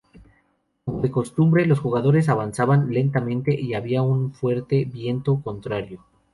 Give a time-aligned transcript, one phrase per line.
[0.83, 6.03] Como de costumbre, los jugadores avanzaban lentamente y había un fuerte viento contrario.